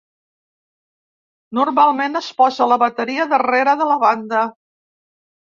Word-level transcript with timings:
Normalment 1.57 2.21
es 2.21 2.31
posa 2.41 2.69
la 2.73 2.79
bateria 2.85 3.29
darrera 3.35 3.79
de 3.83 3.91
la 3.93 3.99
banda. 4.09 4.43